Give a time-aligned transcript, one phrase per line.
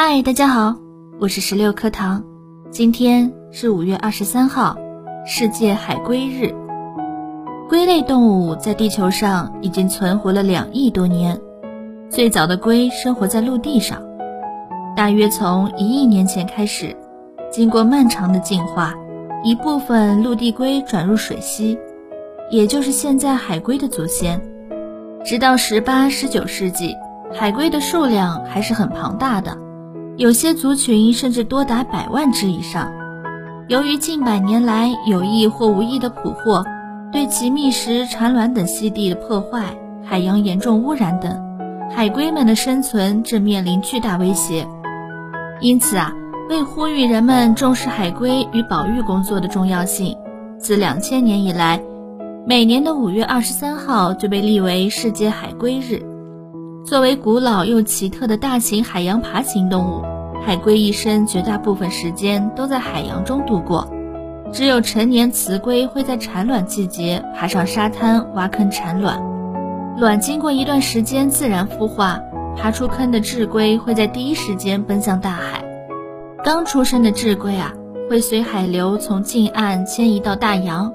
[0.00, 0.76] 嗨，大家好，
[1.18, 2.22] 我是十六课堂。
[2.70, 4.76] 今天是五月二十三号，
[5.26, 6.54] 世界海龟日。
[7.68, 11.36] 龟类动物在地球上已经存活了两亿多年。
[12.08, 14.00] 最早的龟生活在陆地上，
[14.96, 16.96] 大约从一亿年前开始，
[17.50, 18.94] 经过漫长的进化，
[19.42, 21.76] 一部分陆地龟转入水栖，
[22.52, 24.40] 也就是现在海龟的祖先。
[25.24, 26.94] 直到十八、十九世纪，
[27.34, 29.58] 海龟的数量还是很庞大的，
[30.18, 32.90] 有些族群甚至多达百万只以上。
[33.68, 36.64] 由于近百年来有意或无意的捕获，
[37.12, 39.62] 对其觅食、产卵等栖地的破坏，
[40.04, 41.40] 海洋严重污染等，
[41.94, 44.66] 海龟们的生存正面临巨大威胁。
[45.60, 46.12] 因此啊，
[46.50, 50.16] 为呼吁人们重视海龟与保育工作的重要性，
[50.58, 51.80] 自两千年以来，
[52.44, 56.02] 每年的五月二十三号就被立为世界海龟日。
[56.88, 60.02] 作为古老又奇特的大型海洋爬行动物，
[60.42, 63.86] 海龟一生绝大部分时间都在海洋中度过。
[64.54, 69.20] 只有成年雌龟会在产卵季节爬上沙滩挖坑产卵，
[69.98, 72.22] 卵经过一段时间自然孵化，
[72.56, 75.62] 爬出坑的稚龟会在第一时间奔向大海。
[76.42, 77.74] 刚出生的稚龟啊，
[78.08, 80.90] 会随海流从近岸迁移到大洋，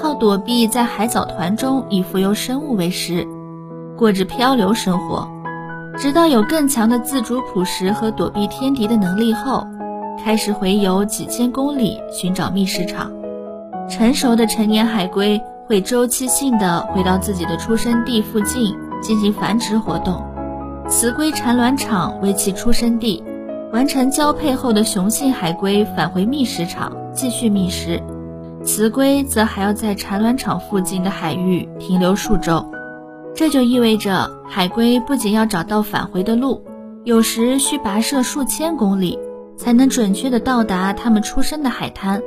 [0.00, 3.26] 靠躲避在海藻团中以浮游生物为食，
[3.98, 5.28] 过着漂流生活，
[5.98, 9.66] 直到有更强的自主捕食和躲避天敌的能力后。
[10.24, 13.12] 开始回游几千公里寻找觅食场。
[13.88, 20.24] 成熟的成年海龟会周期性的回到自己的出生地附近进行繁殖活动。
[20.88, 23.22] 雌龟产卵场为其出生地，
[23.72, 28.02] 完成交配后的雄性海龟返回觅食场继续觅食，
[28.64, 32.66] 雌龟则还要在产卵场附近的海域停留数周。
[33.36, 36.64] 这就意味着海龟不仅要找到返回的路，
[37.04, 39.18] 有时需跋涉数千公里。
[39.58, 42.20] 才能准确地到达它们出生的海滩，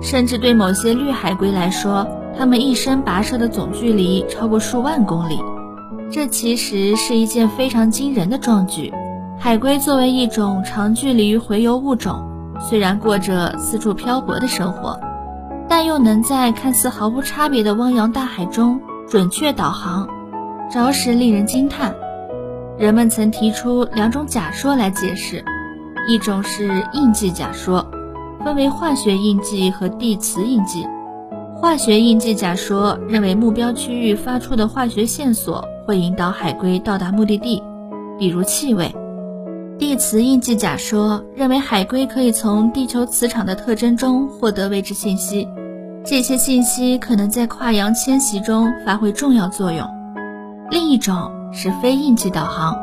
[0.00, 2.06] 甚至对某些绿海龟来说，
[2.38, 5.40] 它们一生跋涉的总距离超过数万公里。
[6.12, 8.94] 这其实是一件非常惊人的壮举。
[9.36, 12.22] 海龟作为一种长距离回游物种，
[12.60, 15.00] 虽然过着四处漂泊的生活，
[15.68, 20.08] 但又能在看似毫无差别的汪洋大海中准确导航，
[20.70, 21.94] 着实令人惊叹。
[22.78, 25.44] 人们曾提出两种假说来解释。
[26.08, 27.86] 一种是印记假说，
[28.42, 30.86] 分为化学印记和地磁印记。
[31.56, 37.62] 化学印记假说认为目标区域发出的化学线索会引导海龟到达目的地，
[38.18, 38.94] 比如气味。
[39.78, 45.46] 地磁印记假说认为海龟可以从地球磁场的特征中获得位置信息，
[46.04, 49.99] 这些信息可能在跨洋迁徙中发挥重要作用。
[50.70, 52.78] 另一种是非印记导航。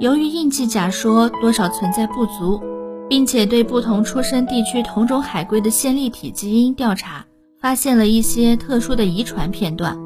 [0.00, 2.60] 由于印记假说多少存在不足，
[3.08, 7.24] 并且对不同出生地区同种海龟的线粒体基因调查，
[7.60, 9.96] 发现了一些特殊的遗传片段。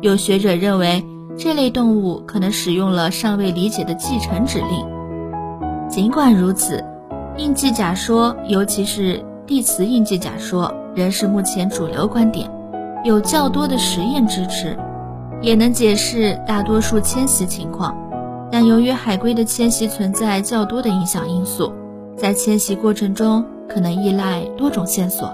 [0.00, 1.04] 有学者认为，
[1.38, 4.84] 这类动物可能使用了尚未理解的继承指令。
[5.88, 6.84] 尽管如此，
[7.36, 12.50] 印记假说，尤其是地磁印记假说，仍是目前主流观点，
[13.04, 14.76] 有较多的实验支持，
[15.40, 17.96] 也能解释大多数迁徙情况。
[18.52, 21.72] 但由于海龟的迁徙存在较多的影响因素，
[22.16, 25.32] 在迁徙过程中可能依赖多种线索。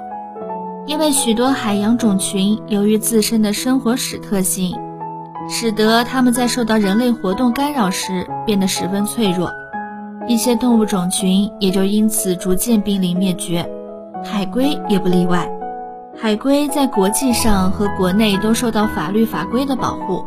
[0.87, 4.77] 因为许多海洋种群由于自身的生活史特性，
[5.49, 9.51] 使得它们在受到人类活动干扰时变得十分脆弱，
[10.29, 13.69] 一些动物种群也就因此逐渐濒临灭绝，
[14.23, 15.51] 海龟也不例外。
[16.19, 20.25] 海龟在国际上和国内都受到法律法规的保护。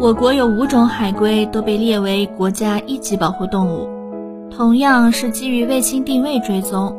[0.00, 3.88] 我国有五种海龟都被列为国家一级保护动物，
[4.50, 6.94] 同样是基于卫星定位追踪。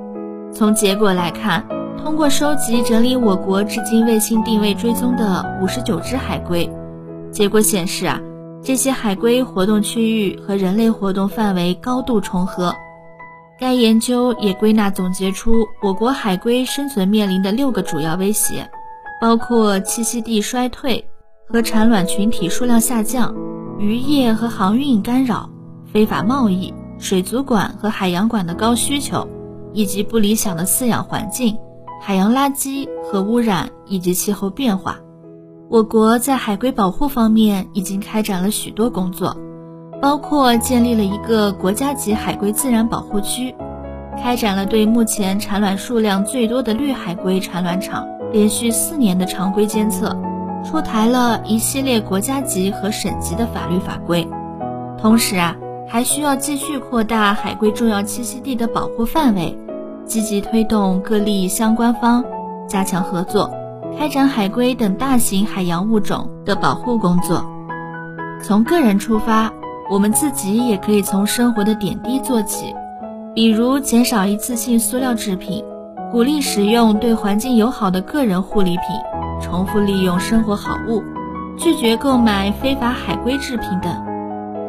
[0.54, 1.66] 从结果来看，
[2.02, 6.68] 通过收集整理我国至今卫星定位追踪的五十九只海龟，
[7.30, 8.22] 结果显示啊，
[8.64, 12.74] 这些海龟活动区域和人类活动范围高度重合。
[13.60, 18.70] 该研究也归纳总结出我国海龟生存面临的六个主要威胁，
[19.20, 21.08] 包括栖息地衰退。
[21.50, 23.34] 和产卵群体数量下降、
[23.80, 25.50] 渔业和航运干扰、
[25.94, 29.26] 非法贸易、水族馆和海洋馆的高需求，
[29.72, 31.58] 以及不理想的饲养环境、
[32.02, 35.00] 海洋垃圾和污染以及气候变化。
[35.70, 39.38] 我国在海龟保护方面已经开展了许多工作，
[40.02, 43.56] 包括建立了一个国家级海龟自然保护区，
[44.22, 50.16] 开展了对目前产卵数量最多的绿海龟产卵场连续四年的常规监测。
[50.66, 54.28] 出台了一系列国家级和省级的法律法规，
[55.00, 55.56] 同时啊，
[55.88, 59.58] 还需要继续扩大海龟重要栖息地的保护范围，
[60.06, 62.26] 积极推动各利益相关方
[62.68, 63.50] 加强合作，
[63.98, 67.46] 开展海龟等大型海洋物种的保护工作。
[68.44, 69.54] 从个人出发，
[69.90, 72.76] 我们自己也可以从生活的点滴做起，
[73.34, 75.64] 比如减少一次性塑料制品，
[76.12, 78.82] 鼓励使用对环境友好的个人护理品，
[79.42, 81.02] 重复利用生活好物，
[81.58, 83.92] 拒绝购买非法海龟制品等。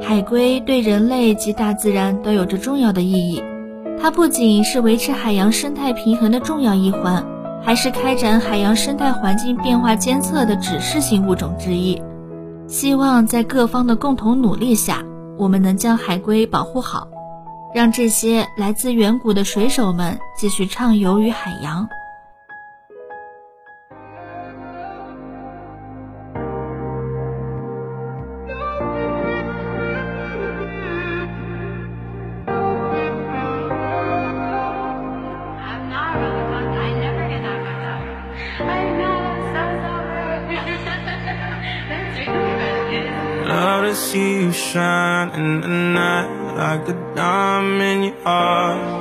[0.00, 3.43] 海龟对人类及大自然都有着重要的意义，
[4.00, 7.26] 它不仅是维持海洋生态平衡的重要一环，
[7.61, 12.00] 还是开展海洋生态环境变化监测的指示性物种之一。
[12.69, 15.03] 希望在各方的共同努力下，
[15.38, 17.06] 我们能将海龟保护好，
[17.73, 21.88] 让这些来自远古的水手们继续畅游于海洋。
[43.94, 48.97] See you shine in the night like a diamond in your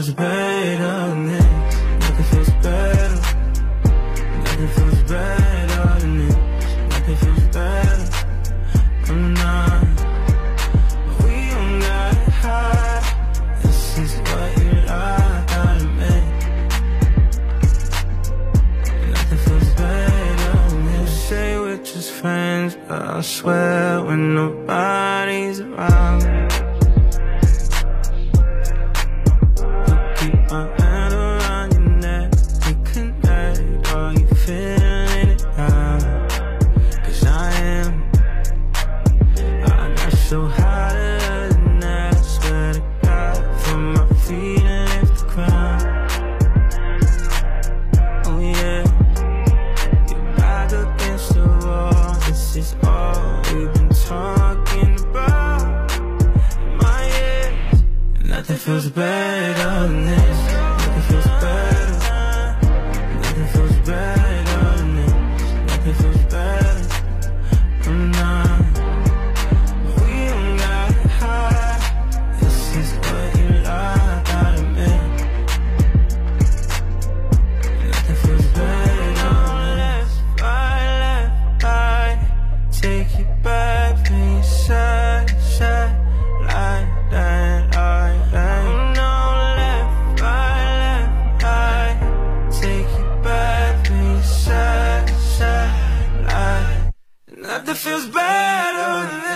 [0.00, 1.44] feels better than this.
[2.00, 3.14] Nothing feels better.
[4.44, 6.36] Nothing feels better than this.
[6.90, 8.04] Nothing feels better.
[9.08, 9.80] I'm not.
[11.06, 12.14] But We don't got
[12.44, 13.00] high.
[13.62, 16.16] This is what you like of me.
[19.12, 21.28] Nothing feels better than this.
[21.28, 26.69] Say we're just friends, but I swear when nobody's around.
[40.30, 42.14] so hotter than that.
[42.14, 45.82] I swear to God, from my feet and lift the ground.
[48.26, 48.84] Oh yeah,
[50.08, 52.14] you're back against the wall.
[52.28, 55.90] This is all we've been talking about.
[55.98, 57.82] In my ears,
[58.24, 60.59] nothing feels better than this.
[97.82, 99.29] feels better